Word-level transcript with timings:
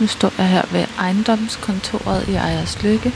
Nu 0.00 0.06
står 0.06 0.32
jeg 0.38 0.48
her 0.48 0.62
ved 0.72 0.84
ejendomskontoret 0.98 2.28
i 2.28 2.34
Ejerslykke. 2.34 3.14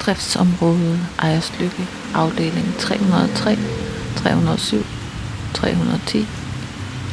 Driftsområdet 0.00 1.00
Ejerslykke, 1.18 1.88
afdeling 2.14 2.74
303, 2.78 3.56
307, 4.16 4.76
310, 5.54 6.26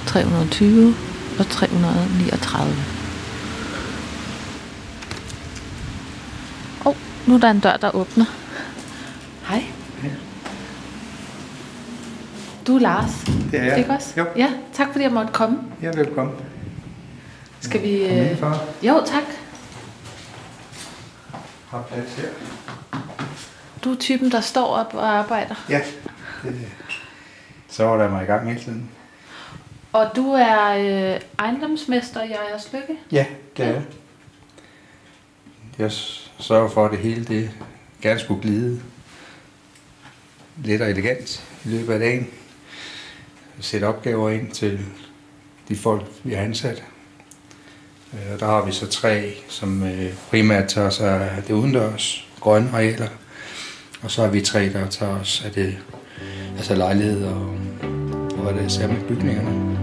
320 0.05 0.95
og 1.39 1.47
339. 1.49 2.75
Og 6.79 6.87
oh, 6.87 6.95
nu 7.27 7.35
er 7.35 7.39
der 7.39 7.51
en 7.51 7.59
dør, 7.59 7.77
der 7.77 7.95
åbner. 7.95 8.25
Hej. 9.47 9.63
Du 12.67 12.75
er 12.75 12.79
Lars, 12.79 13.11
Det 13.51 13.59
er 13.59 13.63
jeg. 13.63 13.77
ikke 13.77 13.91
også? 13.91 14.13
Jo. 14.17 14.25
Ja, 14.37 14.49
tak 14.73 14.87
fordi 14.91 15.03
jeg 15.03 15.11
måtte 15.11 15.33
komme. 15.33 15.57
Ja, 15.81 15.87
velkommen. 15.95 16.33
Skal 17.69 17.81
vi... 17.83 18.05
Øh... 18.05 18.43
Jo, 18.83 19.03
tak. 19.05 19.23
Har 21.69 21.81
plads 21.81 22.15
her. 22.15 22.29
Du 23.83 23.91
er 23.91 23.95
typen, 23.95 24.31
der 24.31 24.41
står 24.41 24.65
op 24.65 24.93
og 24.93 25.07
arbejder. 25.07 25.55
Ja. 25.69 25.81
Det, 26.43 26.55
så 27.67 27.83
var 27.83 27.97
der 27.97 28.09
mig 28.09 28.23
i 28.23 28.25
gang 28.25 28.47
hele 28.47 28.59
tiden. 28.59 28.89
Og 29.93 30.11
du 30.15 30.31
er 30.31 30.67
øh, 31.13 31.21
ejendomsmester 31.39 32.23
i 32.23 32.31
Ejerslykke. 32.31 32.97
Ja, 33.11 33.25
det 33.57 33.65
er 33.65 33.69
jeg. 33.69 33.83
Jeg 35.77 35.91
sørger 36.39 36.69
for, 36.69 36.85
at 36.85 36.91
det 36.91 36.99
hele 36.99 37.25
det 37.25 37.51
gerne 38.01 38.19
skulle 38.19 38.41
glide 38.41 38.81
let 40.63 40.81
og 40.81 40.89
elegant 40.89 41.43
i 41.65 41.69
løbet 41.69 41.93
af 41.93 41.99
dagen. 41.99 42.27
Sætte 43.59 43.85
opgaver 43.85 44.29
ind 44.29 44.51
til 44.51 44.79
de 45.69 45.75
folk, 45.75 46.05
vi 46.23 46.33
har 46.33 46.41
ansat. 46.41 46.83
Øh, 48.13 48.33
Og 48.33 48.39
der 48.39 48.45
har 48.45 48.65
vi 48.65 48.71
så 48.71 48.87
tre, 48.87 49.33
som 49.49 49.83
øh, 49.83 50.13
primært 50.29 50.67
tager 50.67 50.89
sig 50.89 51.31
af 51.37 51.43
det 51.43 51.53
udendørs 51.53 52.27
grønne 52.39 52.69
arealer. 52.73 53.07
Og 54.03 54.11
så 54.11 54.21
har 54.21 54.29
vi 54.29 54.41
tre, 54.41 54.69
der 54.73 54.87
tager 54.87 55.19
os 55.19 55.43
af 55.45 55.51
det, 55.51 55.77
altså 56.57 56.75
lejligheder 56.75 57.29
og, 57.35 57.57
og 58.37 58.43
hvad 58.43 58.53
det 58.53 58.63
er, 58.63 58.67
særligt 58.67 59.07
bygningerne. 59.07 59.77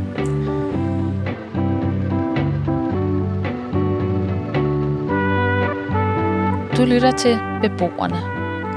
Du 6.77 6.85
lytter 6.85 7.11
til 7.11 7.39
Beboerne, 7.63 8.17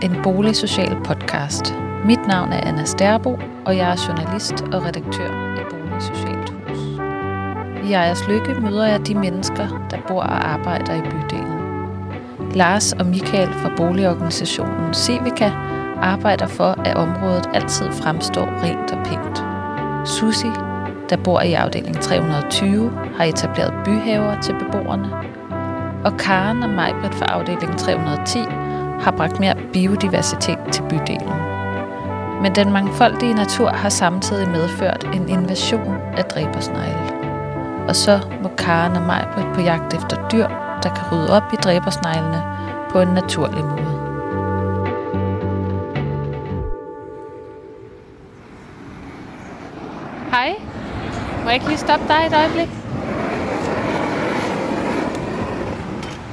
en 0.04 0.24
boligsocial 0.24 0.98
podcast. 1.06 1.74
Mit 2.06 2.28
navn 2.28 2.54
er 2.54 2.68
Anna 2.68 2.86
Sterbo, 2.86 3.40
og 3.66 3.78
jeg 3.78 3.92
er 3.92 4.06
journalist 4.08 4.54
og 4.62 4.84
redaktør 4.86 5.58
i 5.60 5.64
Boligsocial. 5.72 6.37
I 7.88 7.94
Ejers 7.94 8.28
Lykke 8.28 8.54
møder 8.54 8.86
jeg 8.86 9.08
de 9.08 9.16
mennesker, 9.16 9.88
der 9.92 9.98
bor 10.08 10.22
og 10.22 10.50
arbejder 10.50 10.94
i 10.94 11.02
bydelen. 11.02 11.60
Lars 12.54 12.94
og 12.94 13.06
Michael 13.06 13.54
fra 13.54 13.72
boligorganisationen 13.78 14.94
Civica 14.94 15.52
arbejder 16.02 16.48
for, 16.48 16.76
at 16.86 16.96
området 16.96 17.50
altid 17.54 17.92
fremstår 17.92 18.46
rent 18.64 18.92
og 18.92 19.04
pænt. 19.06 19.44
Susi, 20.10 20.48
der 21.10 21.18
bor 21.24 21.42
i 21.42 21.54
afdeling 21.54 22.02
320, 22.02 22.92
har 23.18 23.24
etableret 23.24 23.74
byhaver 23.86 24.42
til 24.42 24.54
beboerne, 24.54 25.12
og 26.06 26.18
Karen 26.18 26.64
og 26.64 26.70
Majbrit 26.70 27.16
fra 27.16 27.26
afdeling 27.26 27.78
310 27.78 28.40
har 29.00 29.14
bragt 29.18 29.40
mere 29.40 29.56
biodiversitet 29.74 30.60
til 30.72 30.84
bydelen. 30.90 31.34
Men 32.42 32.56
den 32.56 32.72
mangfoldige 32.72 33.34
natur 33.34 33.70
har 33.70 33.90
samtidig 33.90 34.48
medført 34.50 35.08
en 35.14 35.30
invasion 35.30 35.98
af 36.18 36.24
dræbersnegle. 36.24 37.17
Og 37.88 37.96
så 37.96 38.20
må 38.44 38.50
Karen 38.58 38.96
og 38.96 39.02
Majbrit 39.02 39.46
på 39.56 39.62
jagt 39.62 39.94
efter 39.94 40.28
dyr, 40.30 40.48
der 40.84 40.96
kan 40.96 41.12
rydde 41.12 41.30
op 41.38 41.54
i 41.54 41.56
dræbersneglene 41.56 42.44
på 42.90 43.02
en 43.02 43.08
naturlig 43.08 43.64
måde. 43.64 43.98
Hej. 50.32 50.56
Må 51.44 51.46
jeg 51.46 51.54
ikke 51.54 51.68
lige 51.68 51.78
stoppe 51.78 52.06
dig 52.08 52.26
et 52.28 52.34
øjeblik? 52.34 52.70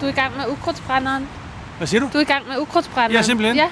Du 0.00 0.06
er 0.06 0.10
i 0.10 0.12
gang 0.12 0.36
med 0.36 0.44
ukrudtsbrænderen. 0.52 1.28
Hvad 1.78 1.86
siger 1.86 2.00
du? 2.00 2.08
Du 2.12 2.18
er 2.18 2.22
i 2.22 2.24
gang 2.24 2.48
med 2.48 2.58
ukrudtsbrænderen. 2.58 3.12
Ja, 3.12 3.22
simpelthen. 3.22 3.56
Ja. 3.56 3.68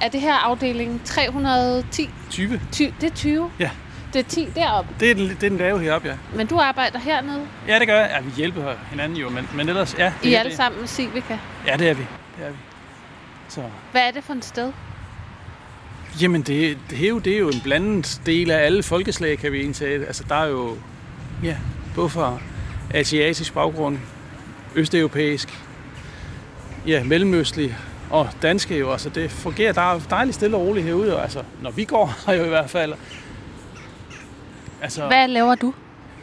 Er 0.00 0.08
det 0.08 0.20
her 0.20 0.34
afdeling 0.34 1.00
310? 1.04 2.10
20. 2.30 2.60
20, 2.72 2.92
det 3.00 3.10
er 3.10 3.14
20? 3.14 3.50
Ja. 3.58 3.70
Det 4.12 4.18
er 4.18 4.28
10 4.28 4.48
deroppe. 4.54 4.90
Det 5.00 5.10
er 5.10 5.14
den, 5.14 5.28
det 5.28 5.42
er 5.42 5.48
den 5.48 5.58
lave 5.58 5.80
heroppe, 5.80 6.08
ja. 6.08 6.14
Men 6.34 6.46
du 6.46 6.58
arbejder 6.58 6.98
hernede. 6.98 7.46
Ja, 7.68 7.78
det 7.78 7.86
gør 7.88 8.00
jeg. 8.00 8.10
Ja, 8.10 8.20
vi 8.20 8.30
hjælper 8.36 8.74
hinanden 8.90 9.16
jo, 9.18 9.28
men, 9.30 9.48
men 9.54 9.68
ellers, 9.68 9.94
ja. 9.98 10.12
Det 10.22 10.28
I 10.28 10.34
er 10.34 10.38
alle 10.38 10.50
det. 10.50 10.56
sammen 10.56 10.80
med 10.80 10.88
Civica. 10.88 11.38
Ja, 11.66 11.76
det 11.76 11.88
er 11.88 11.94
vi. 11.94 12.06
Det 12.38 12.46
er 12.46 12.50
vi. 12.50 12.56
Så, 13.48 13.62
Hvad 13.92 14.02
er 14.02 14.10
det 14.10 14.24
for 14.24 14.32
et 14.32 14.44
sted? 14.44 14.72
jamen, 16.20 16.42
det, 16.42 16.78
det, 16.90 17.04
er 17.04 17.08
jo, 17.08 17.18
det 17.18 17.34
er 17.34 17.38
jo 17.38 17.48
en 17.48 17.60
blandet 17.64 18.20
del 18.26 18.50
af 18.50 18.64
alle 18.66 18.82
folkeslag, 18.82 19.38
kan 19.38 19.52
vi 19.52 19.56
egentlig 19.58 19.76
sige. 19.76 20.06
Altså, 20.06 20.24
der 20.28 20.34
er 20.34 20.46
jo, 20.46 20.76
ja, 21.42 21.56
både 21.94 22.08
fra 22.08 22.38
asiatisk 22.94 23.54
baggrund, 23.54 23.98
østeuropæisk, 24.74 25.48
ja, 26.86 27.04
mellemøstlig 27.04 27.76
og 28.10 28.28
danske 28.42 28.78
jo. 28.78 28.92
Altså, 28.92 29.08
det 29.08 29.30
fungerer, 29.30 29.72
der 29.72 29.94
er 29.94 30.00
dejligt 30.10 30.34
stille 30.34 30.56
og 30.56 30.62
roligt 30.62 30.86
herude, 30.86 31.16
og 31.16 31.22
altså, 31.22 31.42
når 31.62 31.70
vi 31.70 31.84
går 31.84 32.14
her 32.26 32.34
jo 32.34 32.44
i 32.44 32.48
hvert 32.48 32.70
fald. 32.70 32.94
Altså, 34.82 35.06
Hvad 35.06 35.28
laver 35.28 35.54
du? 35.54 35.72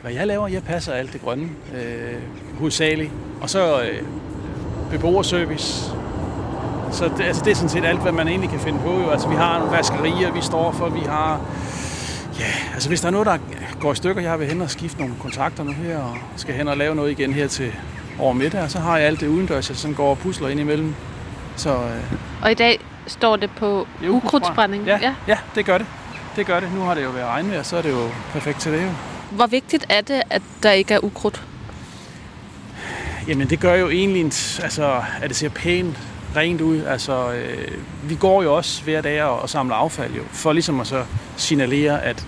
Hvad 0.01 0.11
jeg 0.13 0.27
laver, 0.27 0.47
jeg 0.47 0.63
passer 0.63 0.93
alt 0.93 1.13
det 1.13 1.21
grønne, 1.21 1.49
øh, 1.75 2.13
hovedsageligt. 2.59 3.11
Og 3.41 3.49
så 3.49 3.81
øh, 3.81 4.01
beboerservice. 4.91 5.91
Så 6.91 7.09
det, 7.17 7.23
altså, 7.23 7.45
det 7.45 7.51
er 7.51 7.55
sådan 7.55 7.69
set 7.69 7.85
alt, 7.85 8.01
hvad 8.01 8.11
man 8.11 8.27
egentlig 8.27 8.49
kan 8.49 8.59
finde 8.59 8.79
på. 8.79 8.91
Jo. 9.01 9.09
Altså, 9.09 9.27
vi 9.27 9.35
har 9.35 9.59
nogle 9.59 9.77
vaskerier, 9.77 10.31
vi 10.31 10.41
står 10.41 10.71
for, 10.71 10.89
vi 10.89 10.99
har... 10.99 11.41
Ja, 12.39 12.73
altså 12.73 12.89
hvis 12.89 13.01
der 13.01 13.07
er 13.07 13.11
noget, 13.11 13.27
der 13.27 13.37
går 13.79 13.91
i 13.91 13.95
stykker, 13.95 14.21
jeg 14.21 14.39
vil 14.39 14.47
hen 14.47 14.61
og 14.61 14.69
skifte 14.69 14.99
nogle 14.99 15.15
kontakter 15.21 15.63
nu 15.63 15.71
her, 15.71 15.97
og 15.97 16.17
skal 16.35 16.55
hen 16.55 16.67
og 16.67 16.77
lave 16.77 16.95
noget 16.95 17.11
igen 17.11 17.33
her 17.33 17.47
til 17.47 17.73
over 18.19 18.33
middag, 18.33 18.71
så 18.71 18.79
har 18.79 18.97
jeg 18.97 19.07
alt 19.07 19.19
det 19.19 19.27
udendørs, 19.27 19.69
jeg 19.69 19.77
sådan 19.77 19.95
går 19.95 20.09
og 20.09 20.17
pusler 20.17 20.47
ind 20.47 20.59
imellem. 20.59 20.95
Så 21.55 21.73
øh, 21.73 22.13
Og 22.43 22.51
i 22.51 22.53
dag 22.53 22.79
står 23.07 23.35
det 23.35 23.49
på 23.57 23.87
ukrudtsbrænding. 24.09 24.85
Ja, 24.85 24.99
ja. 25.01 25.15
ja, 25.27 25.37
det 25.55 25.65
gør 25.65 25.77
det. 25.77 25.87
Det 26.35 26.45
gør 26.45 26.59
det. 26.59 26.73
Nu 26.73 26.79
har 26.81 26.93
det 26.95 27.03
jo 27.03 27.09
været 27.09 27.27
regnvejr, 27.27 27.63
så 27.63 27.77
er 27.77 27.81
det 27.81 27.91
jo 27.91 28.09
perfekt 28.31 28.59
til 28.59 28.71
det 28.71 28.83
jo. 28.83 28.89
Hvor 29.31 29.47
vigtigt 29.47 29.85
er 29.89 30.01
det, 30.01 30.21
at 30.29 30.41
der 30.63 30.71
ikke 30.71 30.93
er 30.93 30.99
ukrudt? 31.03 31.43
Jamen 33.27 33.49
det 33.49 33.59
gør 33.59 33.73
jo 33.75 33.89
egentlig, 33.89 34.21
en- 34.21 34.31
altså, 34.63 35.01
at 35.21 35.29
det 35.29 35.35
ser 35.35 35.49
pænt 35.49 35.97
rent 36.35 36.61
ud. 36.61 36.81
Altså, 36.83 37.33
øh, 37.33 37.71
vi 38.03 38.15
går 38.15 38.43
jo 38.43 38.55
også 38.55 38.83
hver 38.83 39.01
dag 39.01 39.23
og, 39.23 39.39
og 39.41 39.49
samler 39.49 39.75
affald 39.75 40.13
jo, 40.15 40.21
for 40.31 40.53
ligesom 40.53 40.79
at 40.79 40.87
så 40.87 41.03
signalere, 41.37 42.03
at 42.03 42.27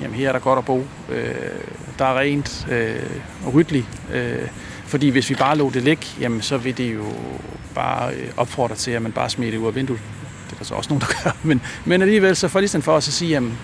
jamen, 0.00 0.16
her 0.16 0.28
er 0.28 0.32
der 0.32 0.38
godt 0.38 0.58
at 0.58 0.64
bo. 0.64 0.86
Øh, 1.08 1.34
der 1.98 2.04
er 2.04 2.18
rent 2.18 2.66
øh, 2.70 2.96
og 3.46 3.54
ryddeligt. 3.54 3.86
Øh, 4.12 4.48
fordi 4.86 5.08
hvis 5.08 5.30
vi 5.30 5.34
bare 5.34 5.56
lå 5.56 5.70
det 5.70 5.82
ligge, 5.82 6.06
jamen, 6.20 6.42
så 6.42 6.56
vil 6.56 6.76
det 6.78 6.94
jo 6.94 7.04
bare 7.74 8.14
øh, 8.14 8.28
opfordre 8.36 8.74
til, 8.74 8.90
at 8.90 9.02
man 9.02 9.12
bare 9.12 9.30
smider 9.30 9.50
det 9.52 9.58
ud 9.58 9.66
af 9.66 9.74
vinduet. 9.74 10.00
Der 10.64 10.68
så 10.68 10.74
også 10.74 10.90
nogen, 10.90 11.00
der 11.00 11.06
gør. 11.24 11.30
Men, 11.48 11.62
men 11.84 12.02
alligevel, 12.02 12.36
så 12.36 12.48
for 12.48 12.60
lige 12.60 12.82
for 12.82 12.92
os 12.92 13.08
at 13.08 13.14
sige, 13.14 13.30
jamen, 13.30 13.58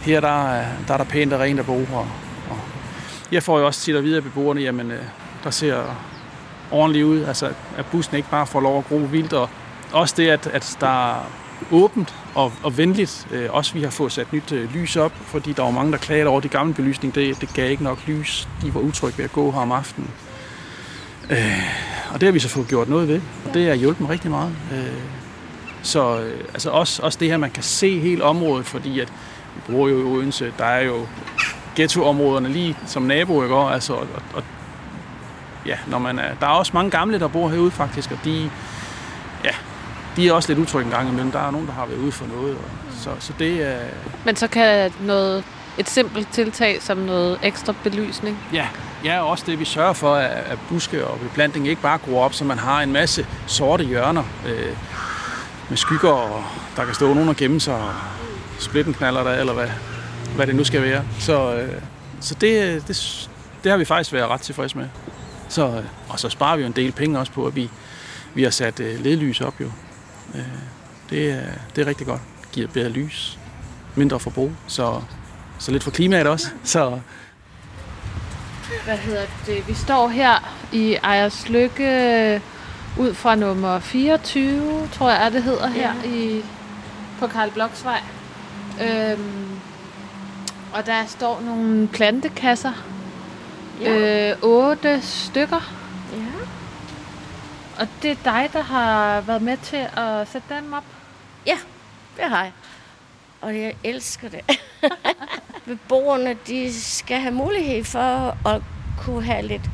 her 0.00 0.20
der, 0.20 0.64
der 0.88 0.94
er 0.94 0.96
der 0.96 1.04
pænt 1.04 1.32
og 1.32 1.40
rent 1.40 1.60
at 1.60 1.66
bo. 1.66 1.76
Og, 1.76 2.06
og 2.50 2.58
jeg 3.32 3.42
får 3.42 3.58
jo 3.58 3.66
også 3.66 3.80
tit 3.80 3.96
at 3.96 4.04
vide 4.04 4.16
af 4.16 4.22
beboerne, 4.22 4.60
jamen, 4.60 4.90
øh, 4.90 5.02
der 5.44 5.50
ser 5.50 5.96
ordentligt 6.70 7.04
ud. 7.04 7.24
Altså, 7.24 7.50
at 7.76 7.86
bussen 7.86 8.16
ikke 8.16 8.30
bare 8.30 8.46
får 8.46 8.60
lov 8.60 8.78
at 8.78 8.84
gro 8.88 8.96
vildt. 8.96 9.32
Og 9.32 9.48
også 9.92 10.14
det, 10.16 10.28
at, 10.28 10.46
at 10.46 10.76
der 10.80 11.12
er 11.12 11.26
åbent 11.70 12.14
og, 12.34 12.52
og 12.62 12.78
venligt. 12.78 13.26
Øh, 13.30 13.48
også 13.50 13.74
vi 13.74 13.82
har 13.82 13.90
fået 13.90 14.12
sat 14.12 14.32
nyt 14.32 14.52
øh, 14.52 14.74
lys 14.74 14.96
op, 14.96 15.12
fordi 15.24 15.52
der 15.52 15.62
var 15.62 15.70
mange, 15.70 15.92
der 15.92 15.98
klagede 15.98 16.28
over 16.28 16.40
de 16.40 16.48
gamle 16.48 16.74
belysning. 16.74 17.14
Det, 17.14 17.40
det 17.40 17.54
gav 17.54 17.70
ikke 17.70 17.84
nok 17.84 17.98
lys. 18.06 18.48
De 18.62 18.74
var 18.74 18.80
utrygge 18.80 19.18
ved 19.18 19.24
at 19.24 19.32
gå 19.32 19.50
her 19.50 19.60
om 19.60 19.72
aftenen. 19.72 20.10
Øh, 21.30 21.62
og 22.14 22.20
det 22.20 22.26
har 22.26 22.32
vi 22.32 22.38
så 22.38 22.48
fået 22.48 22.68
gjort 22.68 22.88
noget 22.88 23.08
ved. 23.08 23.20
Og 23.48 23.54
det 23.54 23.66
har 23.66 23.74
hjulpet 23.74 24.00
mig 24.00 24.10
rigtig 24.10 24.30
meget. 24.30 24.52
Øh, 24.72 25.21
så 25.82 26.20
øh, 26.20 26.44
altså 26.52 26.70
også, 26.70 27.02
også 27.02 27.18
det 27.18 27.28
her, 27.28 27.36
man 27.36 27.50
kan 27.50 27.62
se 27.62 28.00
hele 28.00 28.24
området, 28.24 28.66
fordi 28.66 29.00
at 29.00 29.12
vi 29.54 29.72
bor 29.72 29.88
jo 29.88 30.00
i 30.00 30.04
Odense. 30.04 30.52
Der 30.58 30.64
er 30.64 30.80
jo 30.80 31.06
ghettoområderne 31.76 32.48
lige 32.48 32.76
som 32.86 33.02
nabo, 33.02 33.42
ikke? 33.42 33.54
Og, 33.54 33.74
Altså, 33.74 33.92
og, 33.92 34.06
og, 34.34 34.42
ja, 35.66 35.76
når 35.86 35.98
man 35.98 36.18
er, 36.18 36.34
der 36.40 36.46
er 36.46 36.50
også 36.50 36.72
mange 36.74 36.90
gamle, 36.90 37.20
der 37.20 37.28
bor 37.28 37.48
herude 37.48 37.70
faktisk, 37.70 38.10
og 38.10 38.18
de, 38.24 38.50
ja, 39.44 39.50
de 40.16 40.28
er 40.28 40.32
også 40.32 40.48
lidt 40.48 40.58
utrygge 40.58 40.84
en 40.86 40.92
gang 40.92 41.08
imellem. 41.08 41.32
Der 41.32 41.46
er 41.46 41.50
nogen, 41.50 41.66
der 41.66 41.72
har 41.72 41.86
været 41.86 41.98
ude 41.98 42.12
for 42.12 42.26
noget. 42.26 42.54
Og, 42.54 42.64
så, 42.98 43.10
så 43.18 43.32
det 43.38 43.62
er, 43.68 43.78
Men 44.24 44.36
så 44.36 44.46
kan 44.48 44.92
noget, 45.00 45.44
et 45.78 45.88
simpelt 45.88 46.28
tiltag 46.32 46.82
som 46.82 46.96
noget 46.98 47.38
ekstra 47.42 47.74
belysning. 47.82 48.38
ja, 48.52 48.66
ja, 49.04 49.20
også 49.22 49.44
det, 49.46 49.58
vi 49.58 49.64
sørger 49.64 49.92
for, 49.92 50.14
at, 50.14 50.30
at 50.30 50.58
buske 50.68 51.06
og 51.06 51.18
beplantning 51.18 51.68
ikke 51.68 51.82
bare 51.82 51.98
gror 51.98 52.24
op, 52.24 52.34
så 52.34 52.44
man 52.44 52.58
har 52.58 52.82
en 52.82 52.92
masse 52.92 53.26
sorte 53.46 53.84
hjørner 53.84 54.22
øh, 54.46 54.76
med 55.68 55.76
skygger, 55.76 56.10
og 56.10 56.44
der 56.76 56.84
kan 56.84 56.94
stå 56.94 57.14
nogen 57.14 57.28
og 57.28 57.36
gemme 57.36 57.60
sig, 57.60 57.74
og 57.74 57.94
splitten 58.58 58.94
knaller 58.94 59.22
der, 59.24 59.32
eller 59.32 59.52
hvad, 59.52 59.68
hvad 60.36 60.46
det 60.46 60.54
nu 60.54 60.64
skal 60.64 60.82
være. 60.82 61.04
Så, 61.18 61.54
øh, 61.54 61.82
så 62.20 62.34
det, 62.34 62.62
øh, 62.62 62.82
det, 62.88 63.28
det 63.64 63.70
har 63.70 63.78
vi 63.78 63.84
faktisk 63.84 64.12
været 64.12 64.28
ret 64.28 64.40
tilfredse 64.40 64.78
med. 64.78 64.88
Så, 65.48 65.66
øh, 65.66 65.84
og 66.08 66.20
så 66.20 66.28
sparer 66.28 66.56
vi 66.56 66.62
jo 66.62 66.66
en 66.66 66.76
del 66.76 66.92
penge 66.92 67.18
også 67.18 67.32
på, 67.32 67.46
at 67.46 67.56
vi, 67.56 67.70
vi 68.34 68.42
har 68.42 68.50
sat 68.50 68.80
øh, 68.80 69.00
ledlys 69.00 69.40
op 69.40 69.60
jo. 69.60 69.70
Øh, 70.34 70.40
det, 71.10 71.30
er, 71.30 71.42
det 71.76 71.82
er 71.82 71.86
rigtig 71.86 72.06
godt. 72.06 72.20
Giver 72.52 72.68
bedre 72.68 72.88
lys, 72.88 73.38
mindre 73.94 74.20
forbrug, 74.20 74.52
så, 74.66 75.00
så 75.58 75.72
lidt 75.72 75.82
for 75.82 75.90
klimaet 75.90 76.26
også. 76.26 76.48
Så, 76.64 76.98
Hvad 78.84 78.96
hedder 78.96 79.22
det? 79.46 79.68
Vi 79.68 79.74
står 79.74 80.08
her 80.08 80.54
i 80.72 80.94
Ejers 80.94 81.48
Lykke 81.48 82.40
ud 82.98 83.14
fra 83.14 83.34
nummer 83.34 83.78
24, 83.78 84.88
tror 84.92 85.10
jeg, 85.10 85.24
er 85.24 85.28
det 85.28 85.42
hedder 85.42 85.66
her 85.68 85.92
i, 86.04 86.44
på 87.18 87.26
Karl 87.26 87.50
Bloksvej. 87.50 88.00
Øhm, 88.82 89.58
og 90.74 90.86
der 90.86 91.06
står 91.06 91.40
nogle 91.40 91.88
plantekasser. 91.88 92.72
Ja. 93.80 94.30
Øh, 94.30 94.36
otte 94.42 95.02
stykker. 95.02 95.72
ja. 96.12 96.26
Og 97.80 97.88
det 98.02 98.10
er 98.10 98.16
dig, 98.24 98.50
der 98.52 98.62
har 98.62 99.20
været 99.20 99.42
med 99.42 99.56
til 99.62 99.86
at 99.96 100.28
sætte 100.28 100.54
dem 100.54 100.72
op. 100.72 100.84
Ja, 101.46 101.58
det 102.16 102.24
har 102.24 102.42
jeg. 102.42 102.52
Og 103.40 103.58
jeg 103.60 103.74
elsker 103.84 104.28
det. 104.28 104.40
Beboerne, 105.66 106.36
de 106.46 106.80
skal 106.82 107.20
have 107.20 107.34
mulighed 107.34 107.84
for 107.84 108.36
at 108.48 108.62
kunne 108.98 109.24
have 109.24 109.42
lidt, 109.46 109.70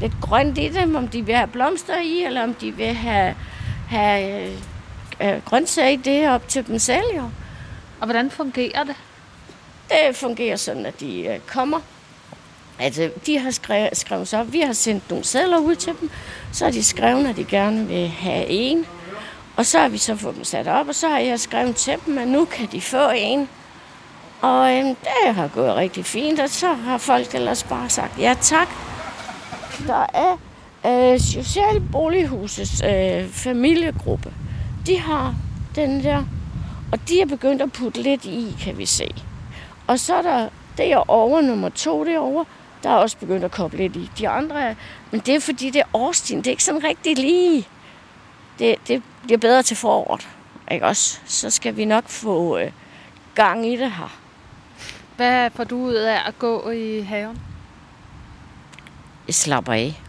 lidt 0.00 0.12
grønt 0.20 0.58
i 0.58 0.68
dem, 0.68 0.94
om 0.94 1.08
de 1.08 1.26
vil 1.26 1.34
have 1.34 1.48
blomster 1.48 2.00
i, 2.00 2.22
eller 2.22 2.42
om 2.42 2.54
de 2.54 2.70
vil 2.70 2.94
have, 2.94 3.34
have 3.88 4.46
øh, 4.46 4.52
øh, 5.20 5.42
grøntsager 5.44 5.88
i 5.88 5.96
det 5.96 6.28
op 6.28 6.48
til 6.48 6.66
dem 6.66 6.78
selv. 6.78 7.04
Jo. 7.16 7.22
Og 8.00 8.06
hvordan 8.06 8.30
fungerer 8.30 8.84
det? 8.84 8.94
Det 9.88 10.16
fungerer 10.16 10.56
sådan, 10.56 10.86
at 10.86 11.00
de 11.00 11.26
øh, 11.26 11.38
kommer. 11.46 11.80
Altså, 12.78 13.10
de 13.26 13.38
har 13.38 13.50
skrevet, 13.50 13.88
skrevet 13.92 14.28
sig 14.28 14.40
op. 14.40 14.52
Vi 14.52 14.60
har 14.60 14.72
sendt 14.72 15.10
nogle 15.10 15.24
sædler 15.24 15.58
ud 15.58 15.74
til 15.74 15.92
dem. 16.00 16.10
Så 16.52 16.64
har 16.64 16.72
de 16.72 16.84
skrevet, 16.84 17.26
at 17.26 17.36
de 17.36 17.44
gerne 17.44 17.86
vil 17.86 18.08
have 18.08 18.46
en. 18.46 18.86
Og 19.56 19.66
så 19.66 19.78
har 19.78 19.88
vi 19.88 19.98
så 19.98 20.16
fået 20.16 20.36
dem 20.36 20.44
sat 20.44 20.68
op, 20.68 20.88
og 20.88 20.94
så 20.94 21.08
har 21.08 21.18
jeg 21.18 21.40
skrevet 21.40 21.76
til 21.76 21.94
dem, 22.06 22.18
at 22.18 22.28
nu 22.28 22.44
kan 22.44 22.68
de 22.72 22.80
få 22.80 23.10
en. 23.10 23.48
Og 24.40 24.76
øhm, 24.76 24.94
det 24.94 25.34
har 25.34 25.48
gået 25.48 25.74
rigtig 25.76 26.04
fint, 26.04 26.40
og 26.40 26.50
så 26.50 26.72
har 26.72 26.98
folk 26.98 27.34
ellers 27.34 27.62
bare 27.62 27.88
sagt 27.88 28.18
ja 28.18 28.34
tak. 28.40 28.68
Der 29.86 30.06
er 30.14 30.36
øh, 30.86 31.20
Socialbolighusets 31.20 32.82
øh, 32.82 33.28
familiegruppe. 33.28 34.32
De 34.86 35.00
har 35.00 35.34
den 35.74 36.04
der, 36.04 36.24
og 36.92 37.08
de 37.08 37.20
er 37.20 37.26
begyndt 37.26 37.62
at 37.62 37.72
putte 37.72 38.02
lidt 38.02 38.24
i, 38.24 38.56
kan 38.60 38.78
vi 38.78 38.86
se. 38.86 39.14
Og 39.86 39.98
så 39.98 40.14
er 40.14 40.22
der 40.22 40.48
derovre, 40.78 41.42
nummer 41.42 41.68
to 41.68 42.04
derovre, 42.04 42.44
der 42.82 42.90
er 42.90 42.94
også 42.94 43.16
begyndt 43.16 43.44
at 43.44 43.50
koble 43.50 43.78
lidt 43.78 43.96
i. 43.96 44.10
De 44.18 44.28
andre 44.28 44.62
er, 44.62 44.74
men 45.10 45.20
det 45.20 45.34
er 45.34 45.40
fordi, 45.40 45.70
det 45.70 45.80
er 45.80 45.86
årstiden. 45.94 46.40
Det 46.40 46.46
er 46.46 46.50
ikke 46.50 46.64
sådan 46.64 46.84
rigtig 46.84 47.18
lige. 47.18 47.68
Det, 48.58 48.76
det 48.88 49.02
bliver 49.24 49.38
bedre 49.38 49.62
til 49.62 49.76
foråret, 49.76 50.28
ikke 50.70 50.86
også? 50.86 51.20
Så 51.24 51.50
skal 51.50 51.76
vi 51.76 51.84
nok 51.84 52.08
få 52.08 52.58
øh, 52.58 52.70
gang 53.34 53.66
i 53.66 53.76
det 53.76 53.92
her. 53.92 54.18
Hvad 55.16 55.50
får 55.50 55.64
du 55.64 55.76
ud 55.76 55.94
af 55.94 56.20
at 56.28 56.38
gå 56.38 56.70
i 56.70 57.00
haven? 57.00 57.38
Slapper 59.30 59.72
af. 59.72 60.02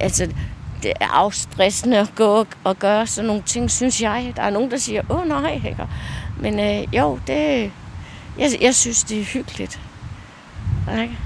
Altså, 0.00 0.32
det 0.82 0.92
er 1.00 1.06
afstressende 1.06 1.98
at 1.98 2.12
gå 2.14 2.46
og 2.64 2.78
gøre 2.78 3.06
sådan 3.06 3.26
nogle 3.26 3.42
ting, 3.42 3.70
synes 3.70 4.02
jeg. 4.02 4.32
Der 4.36 4.42
er 4.42 4.50
nogen, 4.50 4.70
der 4.70 4.76
siger, 4.76 5.02
åh 5.10 5.28
nej, 5.28 5.54
ikke? 5.54 5.86
Men 6.40 6.60
øh, 6.60 6.96
jo, 6.96 7.20
det, 7.26 7.72
jeg, 8.38 8.50
jeg 8.60 8.74
synes, 8.74 9.04
det 9.04 9.20
er 9.20 9.24
hyggeligt. 9.24 9.80
Ikke? 11.00 11.18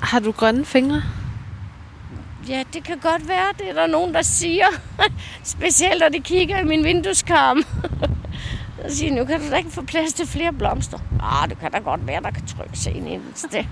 Har 0.00 0.18
du 0.18 0.32
grønne 0.32 0.64
fingre? 0.64 1.02
Ja, 2.48 2.62
det 2.72 2.84
kan 2.84 2.98
godt 2.98 3.28
være, 3.28 3.46
det 3.58 3.68
er 3.70 3.72
der 3.72 3.86
nogen, 3.86 4.14
der 4.14 4.22
siger. 4.22 4.66
Specielt 5.44 6.00
når 6.00 6.08
de 6.08 6.20
kigger 6.20 6.58
i 6.58 6.64
min 6.64 6.84
vindueskarm. 6.84 7.62
Så 8.88 8.96
siger 8.96 9.14
nu 9.14 9.24
kan 9.24 9.40
du 9.40 9.50
da 9.50 9.56
ikke 9.56 9.70
få 9.70 9.82
plads 9.82 10.12
til 10.12 10.26
flere 10.26 10.52
blomster. 10.52 10.98
Ah, 11.22 11.48
det 11.48 11.58
kan 11.58 11.72
da 11.72 11.78
godt 11.78 12.06
være, 12.06 12.22
der 12.22 12.30
kan 12.30 12.46
trykke 12.46 12.78
sig 12.78 12.96
ind 12.96 13.08
i 13.08 13.18
sted. 13.34 13.64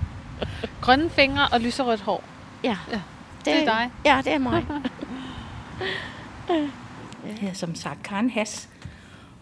Grønne 0.81 1.09
fingre 1.09 1.47
og 1.51 1.61
lyserødt 1.61 2.01
hår. 2.01 2.23
Ja, 2.63 2.77
Ja, 2.91 3.01
det 3.45 3.53
er 3.53 3.65
dig. 3.65 3.91
Ja, 4.05 4.21
det 4.23 4.33
er 4.33 4.37
mig. 4.37 4.65
Jeg 7.27 7.35
hedder 7.39 7.53
som 7.53 7.75
sagt 7.75 8.03
Karen 8.03 8.29
Has 8.29 8.69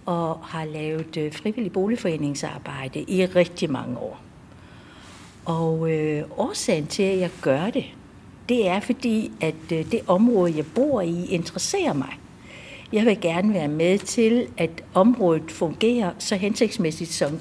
og 0.05 0.39
har 0.43 0.65
lavet 0.65 1.17
øh, 1.17 1.33
frivillig 1.33 1.71
boligforeningsarbejde 1.71 3.01
i 3.01 3.25
rigtig 3.25 3.71
mange 3.71 3.97
år. 3.97 4.21
Og 5.45 5.91
øh, 5.91 6.23
årsagen 6.37 6.87
til, 6.87 7.03
at 7.03 7.19
jeg 7.19 7.29
gør 7.41 7.69
det, 7.69 7.85
det 8.49 8.67
er 8.67 8.79
fordi, 8.79 9.31
at 9.41 9.71
øh, 9.71 9.91
det 9.91 9.99
område, 10.07 10.53
jeg 10.57 10.65
bor 10.65 11.01
i, 11.01 11.25
interesserer 11.25 11.93
mig. 11.93 12.19
Jeg 12.93 13.05
vil 13.05 13.21
gerne 13.21 13.53
være 13.53 13.67
med 13.67 13.97
til, 13.99 14.47
at 14.57 14.83
området 14.93 15.51
fungerer 15.51 16.11
så 16.19 16.35
hensigtsmæssigt, 16.35 17.11
som 17.11 17.39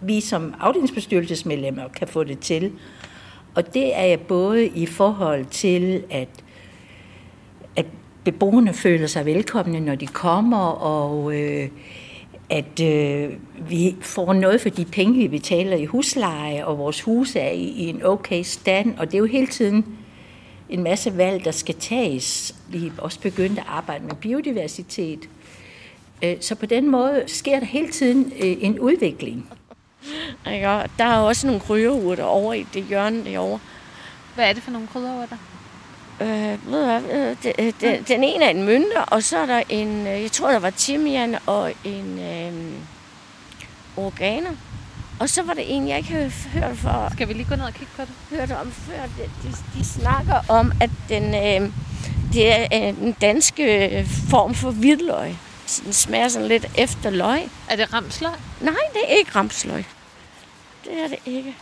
vi 0.00 0.20
som 0.20 0.54
afdelingsbestyrelsesmedlemmer 0.60 1.88
kan 1.88 2.08
få 2.08 2.24
det 2.24 2.38
til. 2.38 2.72
Og 3.54 3.74
det 3.74 3.96
er 3.98 4.04
jeg 4.04 4.20
både 4.20 4.66
i 4.66 4.86
forhold 4.86 5.44
til, 5.44 6.04
at 6.10 6.28
at 7.76 7.86
beboerne 8.24 8.72
føler 8.74 9.06
sig 9.06 9.26
velkomne, 9.26 9.80
når 9.80 9.94
de 9.94 10.06
kommer, 10.06 10.66
og 10.66 11.34
øh, 11.38 11.68
at 12.50 12.80
øh, 12.82 13.30
vi 13.68 13.96
får 14.00 14.32
noget 14.32 14.60
for 14.60 14.68
de 14.68 14.84
penge, 14.84 15.14
vi 15.14 15.28
betaler 15.28 15.76
i 15.76 15.84
husleje, 15.84 16.66
og 16.66 16.78
vores 16.78 17.00
hus 17.00 17.36
er 17.36 17.50
i, 17.50 17.62
i 17.62 17.88
en 17.88 18.02
okay 18.04 18.42
stand, 18.42 18.98
og 18.98 19.06
det 19.06 19.14
er 19.14 19.18
jo 19.18 19.24
hele 19.26 19.46
tiden 19.46 19.84
en 20.68 20.82
masse 20.82 21.16
valg, 21.16 21.44
der 21.44 21.50
skal 21.50 21.74
tages. 21.74 22.54
Vi 22.68 22.86
er 22.86 22.90
også 22.98 23.20
begyndt 23.20 23.58
at 23.58 23.64
arbejde 23.68 24.04
med 24.04 24.14
biodiversitet. 24.14 25.28
Øh, 26.24 26.36
Så 26.40 26.54
på 26.54 26.66
den 26.66 26.90
måde 26.90 27.22
sker 27.26 27.58
der 27.58 27.66
hele 27.66 27.88
tiden 27.88 28.32
øh, 28.40 28.56
en 28.60 28.78
udvikling. 28.78 29.46
Ikke? 30.52 30.66
Der 30.98 31.04
er 31.04 31.16
også 31.16 31.46
nogle 31.46 31.60
krydderurter 31.60 32.24
over 32.24 32.52
i 32.54 32.66
det 32.74 32.84
hjørne 32.84 33.24
derovre. 33.24 33.58
Hvad 34.34 34.48
er 34.48 34.52
det 34.52 34.62
for 34.62 34.70
nogle 34.70 34.88
krydderurter? 34.92 35.36
Øh, 36.20 36.28
ved 36.72 36.80
du 36.80 36.84
hvad, 36.84 37.02
øh, 37.12 37.36
det, 37.42 37.52
øh, 37.58 37.72
den, 37.80 38.02
den 38.02 38.24
ene 38.24 38.44
er 38.44 38.50
en 38.50 38.64
mynte, 38.64 39.04
og 39.06 39.22
så 39.22 39.38
er 39.38 39.46
der 39.46 39.62
en, 39.68 40.06
øh, 40.06 40.22
jeg 40.22 40.32
tror 40.32 40.50
der 40.50 40.58
var 40.58 40.70
timian 40.70 41.36
og 41.46 41.72
en 41.84 42.18
øh, 42.18 42.72
organer. 44.04 44.50
Og 45.20 45.28
så 45.28 45.42
var 45.42 45.54
det 45.54 45.76
en, 45.76 45.88
jeg 45.88 45.96
ikke 45.96 46.10
havde 46.10 46.30
hørt, 46.52 46.76
for, 46.76 47.08
Skal 47.12 47.28
vi 47.28 47.32
lige 47.32 47.46
gå 47.48 47.56
ned 47.56 47.64
og 47.64 47.72
kigge 47.74 47.92
på 47.96 48.02
det? 48.02 48.38
hørt 48.38 48.52
om 48.52 48.72
før. 48.72 49.02
De, 49.02 49.22
de, 49.48 49.54
de 49.78 49.84
snakker 49.84 50.34
om, 50.48 50.72
at 50.80 50.90
den, 51.08 51.24
øh, 51.34 51.72
det 52.32 52.52
er 52.52 52.66
øh, 52.72 52.96
den 52.96 53.12
danske 53.20 53.88
øh, 53.98 54.06
form 54.30 54.54
for 54.54 54.70
hvidløg. 54.70 55.36
Den 55.84 55.92
smager 55.92 56.28
sådan 56.28 56.48
lidt 56.48 56.66
efter 56.78 57.10
løg. 57.10 57.40
Er 57.68 57.76
det 57.76 57.92
ramsløg? 57.94 58.32
Nej, 58.60 58.74
det 58.92 59.02
er 59.08 59.14
ikke 59.18 59.30
ramsløg. 59.34 59.84
Det 60.84 61.00
er 61.04 61.08
det 61.08 61.18
ikke. 61.26 61.56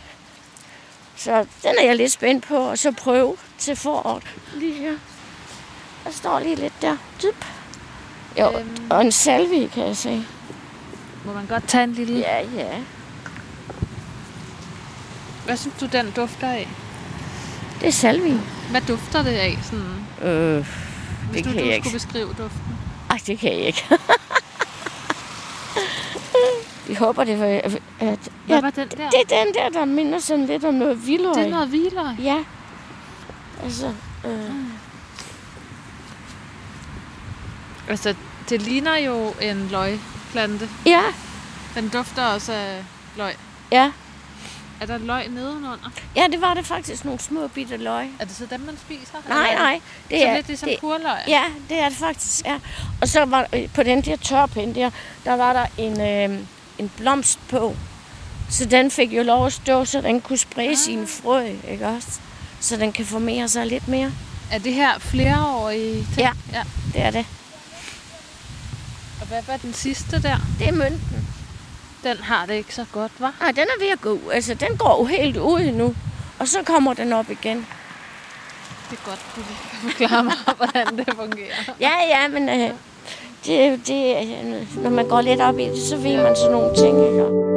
Så 1.15 1.39
den 1.63 1.75
er 1.79 1.85
jeg 1.85 1.95
lidt 1.95 2.11
spændt 2.11 2.47
på, 2.47 2.55
og 2.57 2.77
så 2.77 2.91
prøve 2.91 3.37
til 3.57 3.75
foråret. 3.75 4.23
Lige 4.55 4.73
her. 4.73 4.93
Der 6.03 6.11
står 6.11 6.39
lige 6.39 6.55
lidt 6.55 6.73
der. 6.81 6.97
Dyp. 7.23 7.45
Jo, 8.39 8.57
Øhm. 8.59 8.87
og 8.89 9.01
en 9.01 9.11
salvie, 9.11 9.69
kan 9.69 9.87
jeg 9.87 9.97
se. 9.97 10.23
Må 11.25 11.33
man 11.33 11.45
godt 11.45 11.67
tage 11.67 11.83
en 11.83 11.93
lille? 11.93 12.19
Ja, 12.19 12.41
ja. 12.55 12.77
Hvad 15.45 15.57
synes 15.57 15.75
du, 15.79 15.85
den 15.85 16.11
dufter 16.11 16.49
af? 16.51 16.67
Det 17.81 17.87
er 17.87 17.91
salvie. 17.91 18.41
Hvad 18.71 18.81
dufter 18.81 19.23
det 19.23 19.31
af, 19.31 19.57
sådan, 19.63 20.29
Øh, 20.29 20.65
hvis 21.31 21.37
det 21.37 21.45
du, 21.45 21.49
kan 21.49 21.59
du 21.59 21.65
jeg 21.65 21.75
ikke. 21.75 21.89
skulle 21.89 21.99
beskrive 22.05 22.27
duften? 22.27 22.77
Ej, 23.09 23.17
det 23.27 23.39
kan 23.39 23.51
jeg 23.51 23.59
ikke. 23.59 23.83
Vi 26.89 26.93
håber, 26.95 27.23
det 27.23 27.39
var... 27.39 27.45
At, 27.45 27.71
Hvad 27.99 28.17
ja, 28.47 28.61
var 28.61 28.69
den 28.69 28.87
der? 28.87 29.09
det 29.09 29.19
er 29.31 29.43
den 29.43 29.53
der, 29.53 29.69
der 29.69 29.85
minder 29.85 30.19
sådan 30.19 30.45
lidt 30.45 30.63
om 30.65 30.73
noget 30.73 31.07
vildøj. 31.07 31.33
Det 31.33 31.45
er 31.45 31.49
noget 31.49 31.67
hvidløg. 31.67 32.19
Ja. 32.19 32.37
Altså, 33.63 33.93
øh, 34.25 34.51
Altså, 37.89 38.15
det 38.49 38.61
ligner 38.61 38.95
jo 38.97 39.33
en 39.41 39.67
løgplante. 39.71 40.69
ja, 40.85 41.01
Den 41.75 41.89
dufter 41.89 42.25
også 42.25 42.53
af 42.53 42.83
løg. 43.17 43.33
ja. 43.71 43.91
Er 44.81 44.85
der 44.85 44.97
løg 44.97 45.27
nedenunder? 45.29 45.91
Ja, 46.15 46.25
det 46.31 46.41
var 46.41 46.53
det 46.53 46.65
faktisk 46.65 47.05
nogle 47.05 47.19
små 47.19 47.47
bitte 47.47 47.77
løg. 47.77 48.07
Er 48.19 48.25
det 48.25 48.35
så 48.35 48.45
dem, 48.51 48.59
man 48.59 48.77
spiser? 48.77 49.17
Nej, 49.29 49.47
Eller- 49.47 49.59
nej. 49.59 49.81
Det 50.09 50.19
Så 50.21 50.25
er, 50.27 50.35
lidt 50.35 50.47
ligesom 50.47 50.69
det, 50.69 50.77
purløg? 50.79 51.17
Ja, 51.27 51.43
det 51.69 51.79
er 51.79 51.89
det 51.89 51.97
faktisk. 51.97 52.45
Ja. 52.45 52.59
Og 53.01 53.07
så 53.07 53.25
var 53.25 53.47
øh, 53.55 53.69
på 53.73 53.83
den 53.83 54.01
der 54.01 54.15
tørpind 54.15 54.75
der, 54.75 54.89
der 55.25 55.33
var 55.35 55.53
der 55.53 55.65
en, 55.77 56.01
øh, 56.01 56.39
en 56.79 56.91
blomst 56.97 57.39
på. 57.49 57.75
Så 58.49 58.65
den 58.65 58.91
fik 58.91 59.13
jo 59.13 59.23
lov 59.23 59.45
at 59.45 59.53
stå, 59.53 59.85
så 59.85 60.01
den 60.01 60.21
kunne 60.21 60.37
sprede 60.37 60.69
ah. 60.69 60.77
sine 60.77 61.07
frø, 61.07 61.45
ikke 61.67 61.87
også? 61.87 62.19
Så 62.59 62.77
den 62.77 62.91
kan 62.91 63.05
formere 63.05 63.47
sig 63.47 63.65
lidt 63.65 63.87
mere. 63.87 64.11
Er 64.51 64.57
det 64.57 64.73
her 64.73 64.99
flereårige 64.99 65.93
ting? 65.93 66.17
Ja. 66.17 66.31
ja. 66.53 66.63
Det 66.93 67.01
er 67.01 67.11
det. 67.11 67.25
Og 69.21 69.27
hvad 69.27 69.41
var 69.47 69.57
den 69.57 69.73
sidste 69.73 70.21
der? 70.21 70.37
Det 70.59 70.67
er 70.67 70.71
mønten. 70.71 71.27
Den 72.03 72.17
har 72.17 72.45
det 72.45 72.53
ikke 72.53 72.75
så 72.75 72.85
godt, 72.91 73.11
var? 73.19 73.33
Nej, 73.39 73.51
den 73.51 73.63
er 73.63 73.79
ved 73.79 73.91
at 73.91 74.01
gå. 74.01 74.09
ud. 74.09 74.31
Altså, 74.31 74.53
den 74.53 74.77
går 74.77 74.97
jo 74.99 75.05
helt 75.05 75.37
ud 75.37 75.71
nu. 75.71 75.95
Og 76.39 76.47
så 76.47 76.63
kommer 76.63 76.93
den 76.93 77.13
op 77.13 77.29
igen. 77.29 77.67
rigtig 78.91 79.05
godt, 79.05 79.25
du 79.35 79.41
kan 79.41 79.91
forklare 79.91 80.23
mig, 80.23 80.33
hvordan 80.57 80.97
det 80.97 81.15
fungerer. 81.15 81.55
Ja, 81.79 81.91
ja, 82.09 82.27
men 82.27 82.49
øh, 82.49 82.71
det, 83.45 83.87
det, 83.87 84.15
når 84.83 84.89
man 84.89 85.07
går 85.07 85.21
lidt 85.21 85.41
op 85.41 85.59
i 85.59 85.65
det, 85.65 85.77
så 85.77 85.97
ved 85.97 86.17
man 86.17 86.35
sådan 86.35 86.51
nogle 86.51 86.75
ting. 86.75 86.97
Ikke? 87.07 87.48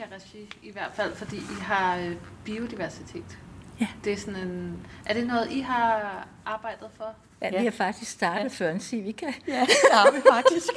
I 0.00 0.02
Civica-regi, 0.02 0.48
i 0.62 0.72
hvert 0.72 0.90
fald, 0.94 1.14
fordi 1.14 1.36
I 1.36 1.60
har 1.60 1.96
øh, 1.96 2.16
biodiversitet. 2.44 3.38
Ja. 3.80 3.86
Det 4.04 4.12
er, 4.12 4.16
sådan 4.16 4.36
en, 4.36 4.86
er 5.06 5.14
det 5.14 5.26
noget, 5.26 5.50
I 5.50 5.60
har 5.60 6.26
arbejdet 6.46 6.88
for? 6.96 7.14
Ja, 7.42 7.58
vi 7.58 7.64
har 7.64 7.70
faktisk 7.70 8.10
startet 8.10 8.52
før 8.52 8.70
en 8.70 8.80
Civica. 8.80 9.26
Ja, 9.48 9.60
det 9.60 9.76
har 9.92 10.10
vi 10.12 10.20
faktisk. 10.32 10.68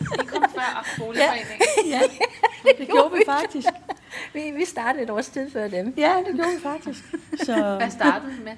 I 0.00 0.26
kom 0.26 0.44
før 0.54 0.86
boligforeningen. 0.98 1.66
ja, 1.86 2.00
det 2.78 2.88
gjorde 2.88 3.12
vi 3.12 3.22
faktisk. 3.26 3.68
Vi, 4.34 4.50
vi 4.50 4.64
startede 4.64 5.02
et 5.02 5.10
års 5.10 5.28
tid 5.28 5.50
før 5.50 5.68
dem. 5.68 5.94
Ja, 5.96 6.22
det 6.26 6.34
gjorde 6.34 6.50
vi 6.56 6.62
faktisk. 6.62 7.04
Så, 7.44 7.76
Hvad 7.76 7.90
startede 7.90 8.36
I 8.40 8.44
med? 8.44 8.52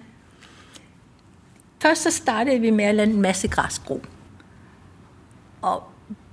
Først 1.83 2.03
så 2.03 2.11
startede 2.11 2.61
vi 2.61 2.71
med 2.71 2.85
at 2.85 2.95
lade 2.95 3.11
en 3.11 3.23
masse 3.23 3.49
græs 3.49 3.79
gro. 3.79 4.03
Og 5.63 5.83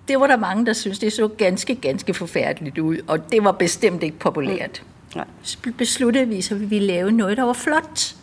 det 0.07 0.19
var 0.19 0.27
der 0.27 0.37
mange, 0.37 0.65
der 0.65 0.73
synes 0.73 0.99
det 0.99 1.13
så 1.13 1.27
ganske, 1.27 1.75
ganske 1.75 2.13
forfærdeligt 2.13 2.77
ud. 2.77 2.97
Og 3.07 3.31
det 3.31 3.43
var 3.43 3.51
bestemt 3.51 4.03
ikke 4.03 4.19
populært. 4.19 4.83
nej. 5.15 5.25
Så 5.43 5.57
besluttede 5.77 6.27
vi, 6.27 6.41
så 6.41 6.55
vi 6.55 6.65
ville 6.65 6.87
lave 6.87 7.11
noget, 7.11 7.37
der 7.37 7.43
var 7.43 7.53
flot. 7.53 8.15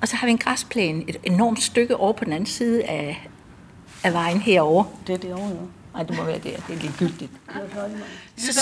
Og 0.00 0.08
så 0.08 0.16
har 0.16 0.26
vi 0.26 0.30
en 0.30 0.38
græsplæne, 0.38 1.04
et 1.08 1.16
enormt 1.24 1.62
stykke 1.62 1.96
over 1.96 2.12
på 2.12 2.24
den 2.24 2.32
anden 2.32 2.46
side 2.46 2.84
af, 2.84 3.28
af 4.04 4.12
vejen 4.12 4.40
herover. 4.40 4.84
Det 5.06 5.12
er 5.12 5.18
det 5.18 5.32
over, 5.34 5.48
jo. 5.50 5.56
Nej, 5.94 6.02
det 6.02 6.16
må 6.16 6.24
være 6.24 6.38
der. 6.38 6.56
Det 6.68 6.76
er 6.76 6.80
ligegyldigt. 6.80 7.30
Så, 8.36 8.52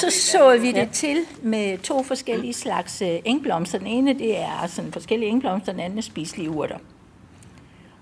Så 0.00 0.10
så 0.10 0.58
vi 0.60 0.72
det 0.72 0.90
til 0.92 1.18
med 1.42 1.78
to 1.78 2.02
forskellige 2.02 2.52
slags 2.52 3.02
øh, 3.02 3.18
engblomster. 3.24 3.78
Den 3.78 3.86
ene 3.86 4.12
det 4.12 4.38
er 4.38 4.66
sådan 4.66 4.92
forskellige 4.92 5.28
engblomster, 5.28 5.72
den 5.72 5.80
anden 5.80 5.98
er 5.98 6.02
spiselige 6.02 6.50
urter. 6.50 6.78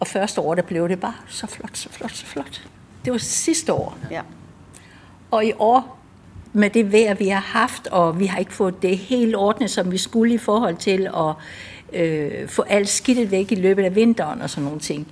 Og 0.01 0.07
første 0.07 0.41
år, 0.41 0.55
der 0.55 0.63
blev 0.63 0.89
det 0.89 1.01
bare 1.01 1.15
så 1.29 1.47
flot, 1.47 1.77
så 1.77 1.89
flot, 1.89 2.13
så 2.13 2.27
flot. 2.27 2.63
Det 3.07 3.13
var 3.13 3.19
sidste 3.19 3.73
år. 3.73 3.99
Ja. 4.11 4.23
Og 5.31 5.45
i 5.45 5.53
år, 5.59 5.99
med 6.53 6.71
det 6.71 6.93
vejr, 6.93 7.15
vi 7.15 7.29
har 7.29 7.41
haft, 7.41 7.87
og 7.87 8.21
vi 8.21 8.27
har 8.27 8.39
ikke 8.39 8.53
fået 8.53 8.83
det 8.83 8.99
helt 8.99 9.37
ordnet, 9.37 9.71
som 9.71 9.93
vi 9.93 9.99
skulle 9.99 10.35
i 10.35 10.39
forhold 10.39 10.77
til 10.77 11.09
at 11.17 11.35
øh, 12.01 12.49
få 12.49 12.63
alt 12.63 12.89
skidtet 12.89 13.31
væk 13.31 13.53
i 13.53 13.55
løbet 13.55 13.85
af 13.85 13.95
vinteren 13.95 14.43
og 14.43 14.51
sådan 14.51 14.65
nogle 14.65 14.81
ting. 14.81 15.07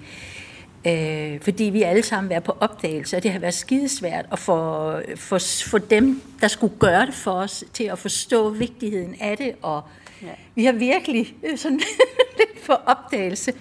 Øh, 0.86 1.40
fordi 1.40 1.64
vi 1.64 1.82
alle 1.82 2.02
sammen 2.02 2.30
været 2.30 2.44
på 2.44 2.56
opdagelse, 2.60 3.16
og 3.16 3.22
det 3.22 3.32
har 3.32 3.38
været 3.38 3.54
skidesvært 3.54 4.26
at 4.32 4.38
få, 4.38 4.90
for, 5.16 5.38
for 5.66 5.78
dem, 5.78 6.22
der 6.40 6.48
skulle 6.48 6.74
gøre 6.78 7.06
det 7.06 7.14
for 7.14 7.32
os, 7.32 7.64
til 7.72 7.84
at 7.84 7.98
forstå 7.98 8.50
vigtigheden 8.50 9.16
af 9.20 9.36
det, 9.36 9.52
og 9.62 9.82
ja. 10.22 10.28
vi 10.54 10.64
har 10.64 10.72
virkelig 10.72 11.34
øh, 11.42 11.58
sådan 11.58 11.80
lidt 12.38 12.66
på 12.66 12.72
opdagelse. 12.72 13.52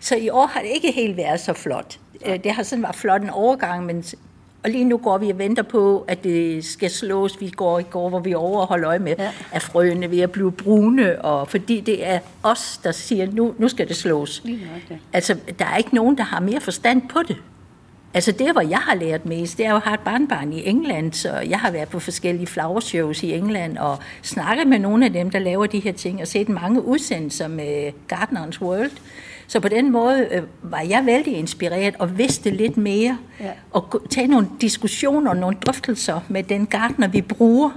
Så 0.00 0.16
i 0.16 0.28
år 0.28 0.46
har 0.46 0.60
det 0.60 0.68
ikke 0.68 0.92
helt 0.92 1.16
været 1.16 1.40
så 1.40 1.52
flot. 1.52 1.98
Øh, 2.26 2.44
Det 2.44 2.52
har 2.52 2.62
sådan 2.62 2.82
været 2.82 2.96
flot 2.96 3.22
en 3.22 3.30
overgang, 3.30 3.86
men 3.86 4.04
og 4.64 4.70
lige 4.70 4.84
nu 4.84 4.96
går 4.96 5.18
vi 5.18 5.30
og 5.30 5.38
venter 5.38 5.62
på, 5.62 6.04
at 6.08 6.24
det 6.24 6.64
skal 6.64 6.90
slås. 6.90 7.40
Vi 7.40 7.50
går 7.56 7.78
i 7.78 7.82
går, 7.82 8.08
hvor 8.08 8.18
vi 8.18 8.32
er 8.32 8.36
over 8.36 8.60
og 8.60 8.66
holder 8.66 8.88
øje 8.88 8.98
med, 8.98 9.14
ja. 9.18 9.30
at 9.52 9.62
frøene 9.62 10.10
ved 10.10 10.20
at 10.20 10.30
blive 10.30 10.52
brune, 10.52 11.22
og 11.22 11.48
fordi 11.48 11.80
det 11.80 12.06
er 12.06 12.18
os, 12.42 12.80
der 12.84 12.92
siger, 12.92 13.26
nu, 13.32 13.54
nu 13.58 13.68
skal 13.68 13.88
det 13.88 13.96
slås. 13.96 14.42
Lige 14.44 14.66
nøjagtigt. 14.66 15.00
Altså, 15.12 15.36
der 15.58 15.64
er 15.64 15.76
ikke 15.76 15.94
nogen, 15.94 16.16
der 16.18 16.24
har 16.24 16.40
mere 16.40 16.60
forstand 16.60 17.02
på 17.08 17.18
det. 17.28 17.36
Altså, 18.14 18.32
det, 18.32 18.52
hvor 18.52 18.60
jeg 18.60 18.78
har 18.78 18.94
lært 18.94 19.26
mest, 19.26 19.58
det 19.58 19.66
er 19.66 19.70
jo 19.70 19.76
at 19.76 19.82
have 19.82 19.94
et 19.94 20.00
barnbarn 20.00 20.52
i 20.52 20.68
England, 20.68 21.12
så 21.12 21.38
jeg 21.38 21.60
har 21.60 21.70
været 21.70 21.88
på 21.88 22.00
forskellige 22.00 22.46
flower 22.46 22.80
shows 22.80 23.22
i 23.22 23.32
England, 23.32 23.78
og 23.78 23.98
snakket 24.22 24.66
med 24.66 24.78
nogle 24.78 25.04
af 25.04 25.12
dem, 25.12 25.30
der 25.30 25.38
laver 25.38 25.66
de 25.66 25.80
her 25.80 25.92
ting, 25.92 26.20
og 26.20 26.28
set 26.28 26.48
mange 26.48 26.84
udsendelser 26.84 27.48
med 27.48 27.92
Gardener's 28.12 28.62
World. 28.62 28.90
Så 29.50 29.60
på 29.60 29.68
den 29.68 29.92
måde 29.92 30.28
øh, 30.30 30.42
var 30.62 30.80
jeg 30.80 31.06
vældig 31.06 31.36
inspireret 31.36 31.94
og 31.98 32.18
vidste 32.18 32.50
lidt 32.50 32.76
mere, 32.76 33.18
Ja. 33.40 33.50
og 33.70 34.02
tage 34.10 34.26
nogle 34.26 34.48
diskussioner 34.60 35.30
og 35.30 35.36
nogle 35.36 35.56
drøftelser 35.66 36.20
med 36.28 36.42
den 36.42 36.66
gartner, 36.66 37.08
vi 37.08 37.20
bruger. 37.22 37.70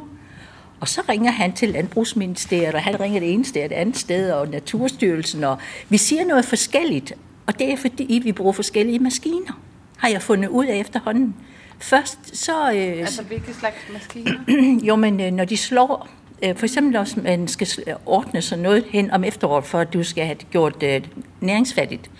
Og 0.79 0.87
så 0.87 1.01
ringer 1.09 1.31
han 1.31 1.53
til 1.53 1.69
Landbrugsministeriet, 1.69 2.73
og 2.75 2.81
han 2.81 2.99
ringer 2.99 3.19
det 3.19 3.33
ene 3.33 3.45
sted 3.45 3.63
og 3.63 3.69
det 3.69 3.75
andet 3.75 3.97
sted, 3.97 4.31
og 4.31 4.47
Naturstyrelsen, 4.47 5.43
og 5.43 5.57
vi 5.89 5.97
siger 5.97 6.25
noget 6.25 6.45
forskelligt. 6.45 7.13
Og 7.45 7.59
det 7.59 7.71
er 7.73 7.77
fordi, 7.77 8.21
vi 8.23 8.31
bruger 8.31 8.51
forskellige 8.53 8.99
maskiner, 8.99 9.61
har 9.97 10.09
jeg 10.09 10.21
fundet 10.21 10.49
ud 10.49 10.65
af 10.65 10.75
efterhånden. 10.77 11.35
Først 11.79 12.37
så... 12.37 12.71
Øh, 12.71 12.77
Altså, 12.99 13.23
hvilke 13.23 13.53
slags 13.53 13.75
maskiner? 13.93 14.33
jo, 14.87 14.95
men 14.95 15.19
øh, 15.19 15.31
når 15.31 15.45
de 15.45 15.57
slår, 15.57 16.07
Øh, 16.43 16.55
for 16.55 16.65
eksempel 16.65 17.01
hvis 17.03 17.15
man 17.15 17.47
skal 17.47 17.67
ordne 18.05 18.41
sådan 18.41 18.63
noget 18.63 18.83
hen 18.89 19.11
om 19.11 19.23
efteråret, 19.23 19.65
for 19.65 19.79
at 19.79 19.93
du 19.93 20.03
skal 20.03 20.25
have 20.25 20.37
det 20.39 20.49
gjort 20.49 20.83
øh, 20.83 21.01
næringsfattigt, 21.41 22.11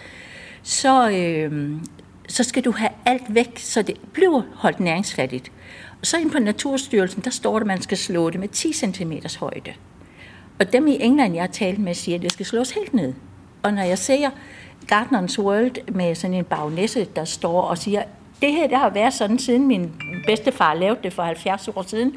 så, 0.64 1.10
øh, 1.10 1.72
så 2.28 2.44
skal 2.44 2.66
du 2.66 2.72
have 2.72 2.92
alt 3.06 3.36
væk, 3.36 3.60
så 3.60 3.82
det 3.82 3.98
bliver 4.14 4.42
holdt 4.56 4.80
næringsfattigt. 4.80 5.52
Og 6.02 6.08
så 6.08 6.18
ind 6.18 6.32
på 6.32 6.40
Naturstyrelsen, 6.40 7.24
der 7.24 7.30
står 7.30 7.54
der, 7.54 7.60
at 7.60 7.68
man 7.68 7.82
skal 7.82 7.98
slå 7.98 8.30
det 8.30 8.40
med 8.40 8.48
10 8.48 8.74
cm 8.74 9.12
højde. 9.40 9.74
Og 10.60 10.74
dem 10.74 10.88
i 10.88 10.98
England, 11.00 11.34
jeg 11.34 11.44
har 11.44 11.48
talt 11.48 11.80
med, 11.80 11.94
siger, 11.94 12.16
at 12.16 12.22
det 12.22 12.32
skal 12.32 12.46
slås 12.46 12.72
helt 12.72 12.94
ned. 12.94 13.14
Og 13.64 13.74
når 13.74 13.82
jeg 13.82 13.98
ser 13.98 14.30
Gardener's 14.92 15.40
World 15.40 15.92
med 15.94 16.16
sådan 16.16 16.34
en 16.34 16.44
bagnæsse, 16.44 17.08
der 17.16 17.26
står 17.26 17.62
og 17.62 17.78
siger, 17.78 18.04
det 18.42 18.52
her 18.52 18.68
det 18.68 18.78
har 18.78 18.90
været 18.90 19.14
sådan, 19.14 19.40
siden 19.40 19.68
min 19.68 19.92
bedstefar 20.26 20.74
lavede 20.74 21.00
det 21.04 21.14
for 21.14 21.24
70 21.24 21.68
år 21.68 21.82
siden. 21.88 22.16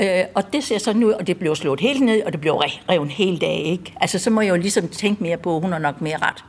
Øh, 0.00 0.24
og 0.34 0.52
det 0.52 0.64
ser 0.64 0.78
sådan 0.78 1.04
ud, 1.04 1.12
og 1.12 1.26
det 1.26 1.38
blev 1.38 1.56
slået 1.56 1.80
helt 1.80 2.00
ned, 2.00 2.22
og 2.22 2.32
det 2.32 2.40
blev 2.40 2.54
revet 2.54 3.10
helt 3.10 3.42
af. 3.42 3.62
Ikke? 3.64 3.94
Altså, 4.00 4.18
så 4.18 4.30
må 4.30 4.40
jeg 4.40 4.50
jo 4.50 4.56
ligesom 4.56 4.88
tænke 4.88 5.22
mere 5.22 5.36
på, 5.36 5.56
at 5.56 5.62
hun 5.62 5.72
har 5.72 5.78
nok 5.78 6.00
mere 6.00 6.16
ret. 6.16 6.44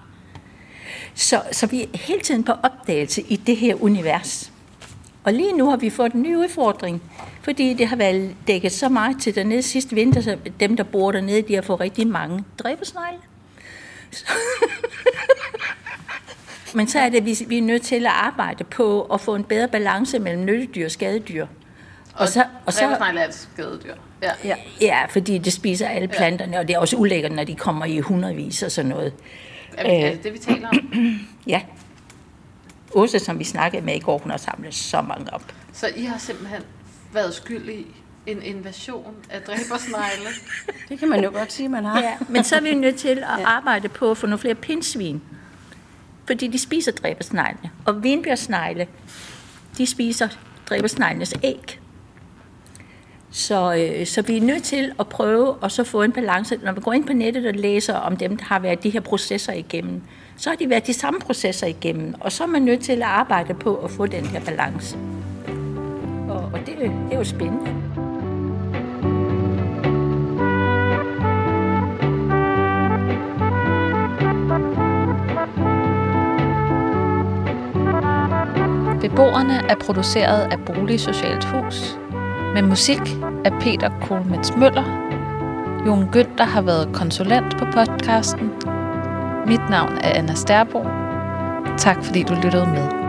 Så, 1.14 1.42
så 1.52 1.68
vi 1.68 1.82
er 1.82 1.88
hele 1.94 2.22
tiden 2.22 2.44
på 2.44 2.52
opdagelse 2.52 3.22
i 3.22 3.36
det 3.36 3.58
her 3.58 3.76
univers. 3.84 4.52
Og 5.24 5.34
lige 5.34 5.58
nu 5.58 5.70
har 5.70 5.78
vi 5.78 5.90
fået 5.90 6.14
en 6.14 6.22
ny 6.22 6.36
udfordring, 6.36 7.02
fordi 7.42 7.74
det 7.74 7.88
har 7.88 7.96
været 7.96 8.36
dækket 8.48 8.72
så 8.72 8.90
meget 8.90 9.22
til 9.22 9.36
dernede 9.36 9.62
sidste 9.62 9.96
vinter, 9.96 10.22
så 10.22 10.38
dem, 10.60 10.78
der 10.78 10.84
bor 10.84 11.12
dernede, 11.12 11.42
de 11.42 11.56
har 11.56 11.62
fået 11.62 11.80
rigtig 11.80 12.08
mange 12.08 12.44
dræbersnegle. 12.60 13.20
Så- 16.78 16.80
Men 16.80 16.88
så 16.88 17.00
er 17.00 17.10
det, 17.10 17.18
at 17.18 17.26
vi, 17.26 17.38
vi 17.48 17.58
er 17.58 17.62
nødt 17.62 17.82
til 17.82 17.96
at 18.06 18.12
arbejde 18.16 18.64
på 18.64 19.02
at 19.02 19.22
få 19.22 19.36
en 19.36 19.44
bedre 19.44 19.68
balance 19.68 20.20
mellem 20.20 20.46
nyttedyr 20.46 20.86
og 20.86 20.92
skadedyr. 20.92 21.48
Og 22.14 22.28
så, 22.30 22.44
og 22.66 22.74
så, 22.74 22.86
er 22.86 23.28
et 23.28 23.34
skadedyr. 23.34 23.94
Ja. 24.22 24.32
Ja. 24.44 24.56
ja, 24.82 25.06
fordi 25.06 25.38
det 25.38 25.54
spiser 25.54 25.88
alle 25.88 26.08
planterne, 26.08 26.60
og 26.60 26.68
det 26.68 26.74
er 26.74 26.80
også 26.80 26.96
ulækkert, 26.96 27.32
når 27.32 27.44
de 27.44 27.56
kommer 27.56 27.86
i 27.86 28.00
hundredvis 28.00 28.64
og 28.64 28.72
sådan 28.72 28.90
noget. 28.90 29.14
Er, 29.78 29.84
vi, 29.84 29.96
er 30.06 30.12
det 30.12 30.24
det, 30.24 30.34
vi 30.34 30.38
taler 30.38 30.68
om? 30.70 30.80
Ja. 31.48 31.62
Åse, 32.92 33.20
som 33.20 33.40
vi 33.40 33.44
snakkede 33.44 33.86
med 33.86 33.96
i 33.96 34.00
går, 34.00 34.18
hun 34.18 34.32
har 34.32 34.38
samlet 34.38 34.74
så 34.74 35.02
mange 35.02 35.34
op. 35.34 35.44
Så 35.74 35.88
I 35.96 36.04
har 36.04 36.18
simpelthen 36.18 36.62
været 37.14 37.34
skyld 37.34 37.70
i 37.70 37.86
en 38.28 38.42
invasion 38.44 39.14
af 39.30 39.42
dræbersnegle? 39.42 40.30
Det 40.90 41.00
kan 41.00 41.10
man 41.10 41.24
jo 41.24 41.30
godt 41.34 41.52
sige, 41.54 41.70
man 41.70 41.86
har. 41.86 42.00
Ja, 42.02 42.18
men 42.30 42.44
så 42.44 42.56
er 42.56 42.62
vi 42.62 42.76
nødt 42.76 42.96
til 42.96 43.18
at 43.18 43.44
arbejde 43.46 43.90
på 43.90 44.12
at 44.12 44.18
få 44.18 44.28
nogle 44.28 44.40
flere 44.40 44.56
pindsvin. 44.56 45.22
Fordi 46.28 46.48
de 46.48 46.60
spiser 46.60 46.92
dræbersneglene. 46.92 47.72
Og 47.86 48.04
vinbjergsnegle, 48.04 48.88
de 49.78 49.86
spiser 49.86 50.28
dræbersneglenes 50.70 51.34
æg. 51.44 51.80
Så, 53.32 53.76
øh, 53.76 54.06
så 54.06 54.22
vi 54.22 54.38
er 54.38 54.42
nødt 54.42 54.64
til 54.64 54.92
at 55.00 55.08
prøve 55.08 55.56
at 55.64 55.72
så 55.72 55.84
få 55.84 56.02
en 56.02 56.12
balance. 56.12 56.60
Når 56.64 56.72
vi 56.72 56.82
går 56.82 56.94
ind 56.94 57.06
på 57.06 57.14
nettet 57.14 57.46
og 57.46 57.54
læser 57.54 57.94
om 57.94 58.18
dem, 58.18 58.38
der 58.38 58.46
har 58.46 58.60
været 58.60 58.84
de 58.84 58.90
her 58.90 59.00
processer 59.00 59.54
igennem, 59.54 60.02
så 60.38 60.50
har 60.50 60.58
de 60.58 60.70
været 60.70 60.88
de 60.88 60.94
samme 60.94 61.20
processer 61.20 61.68
igennem. 61.68 62.14
Og 62.20 62.32
så 62.32 62.44
er 62.44 62.48
man 62.48 62.62
nødt 62.62 62.82
til 62.82 62.94
at 62.94 63.02
arbejde 63.02 63.54
på 63.54 63.76
at 63.76 63.92
få 63.92 64.06
den 64.06 64.26
her 64.26 64.46
balance. 64.46 64.98
Og, 66.30 66.50
og 66.54 66.60
det, 66.66 66.78
det 66.78 66.92
er 67.12 67.18
jo 67.18 67.24
spændende. 67.24 67.97
Beboerne 79.10 79.62
er 79.70 79.76
produceret 79.86 80.42
af 80.52 80.60
Bolig 80.66 81.00
Socialt 81.00 81.46
Hus. 81.46 82.00
Med 82.54 82.62
musik 82.62 83.00
af 83.46 83.52
Peter 83.62 83.90
Kohlmets 84.02 84.56
Møller. 84.58 84.84
Jon 85.86 86.04
Günther 86.16 86.44
har 86.44 86.62
været 86.62 86.90
konsulent 86.94 87.58
på 87.58 87.66
podcasten. 87.66 88.52
Mit 89.46 89.70
navn 89.70 89.98
er 90.04 90.12
Anna 90.16 90.34
Sterbo. 90.34 90.84
Tak 91.78 92.04
fordi 92.04 92.24
du 92.24 92.34
lyttede 92.44 92.66
med. 92.66 93.07